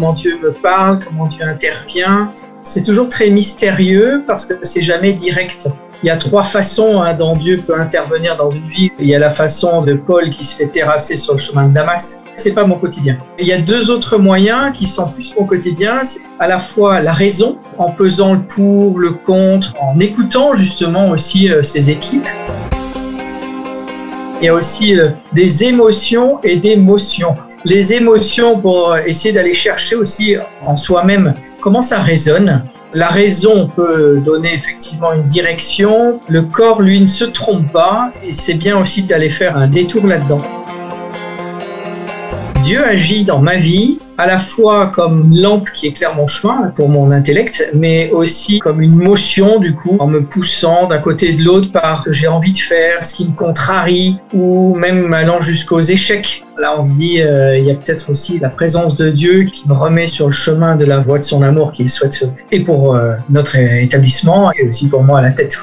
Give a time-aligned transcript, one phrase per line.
[0.00, 2.32] comment Dieu me parle, comment Dieu intervient.
[2.62, 5.68] C'est toujours très mystérieux parce que c'est jamais direct.
[6.02, 8.90] Il y a trois façons hein, dont Dieu peut intervenir dans une vie.
[8.98, 11.74] Il y a la façon de Paul qui se fait terrasser sur le chemin de
[11.74, 12.22] Damas.
[12.38, 13.18] C'est pas mon quotidien.
[13.38, 16.02] Il y a deux autres moyens qui sont plus mon quotidien.
[16.02, 21.10] C'est à la fois la raison, en pesant le pour, le contre, en écoutant justement
[21.10, 22.28] aussi euh, ses équipes.
[24.40, 27.36] Il y a aussi euh, des émotions et des motions.
[27.64, 34.20] Les émotions pour essayer d'aller chercher aussi en soi-même comment ça résonne la raison peut
[34.24, 39.04] donner effectivement une direction, le corps, lui, ne se trompe pas, et c'est bien aussi
[39.04, 40.42] d'aller faire un détour là-dedans.
[42.64, 46.88] Dieu agit dans ma vie à la fois comme lampe qui éclaire mon chemin pour
[46.88, 51.32] mon intellect, mais aussi comme une motion du coup, en me poussant d'un côté et
[51.32, 55.14] de l'autre par ce que j'ai envie de faire, ce qui me contrarie, ou même
[55.14, 56.44] allant jusqu'aux échecs.
[56.60, 59.66] Là, on se dit, euh, il y a peut-être aussi la présence de Dieu qui
[59.66, 62.22] me remet sur le chemin de la voie de son amour qu'il souhaite,
[62.52, 65.56] et pour euh, notre établissement, et aussi pour moi à la tête.